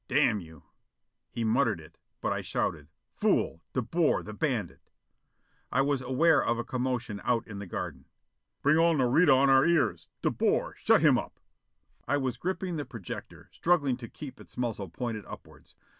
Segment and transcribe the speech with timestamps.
[0.07, 0.63] "Damn you!"
[1.29, 3.61] He muttered it, but I shouted, "Fool!
[3.73, 4.89] De Boer, the bandit!"
[5.71, 8.05] I was aware of a commotion out in the garden."...
[8.63, 10.09] Bring all Nareda on our ears?
[10.23, 11.39] De Boer, shut him up!"
[12.07, 15.75] I was gripping the projector, struggling to keep its muzzle pointed upwards.